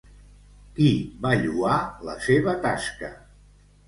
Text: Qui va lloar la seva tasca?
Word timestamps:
Qui 0.77 0.87
va 1.25 1.33
lloar 1.41 1.75
la 2.07 2.15
seva 2.29 2.57
tasca? 2.65 3.11